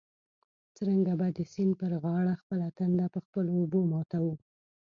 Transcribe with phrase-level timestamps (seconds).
[0.75, 4.33] څرنګه به د سیند پر غاړه خپله تنده په خپلو اوبو ماتوو.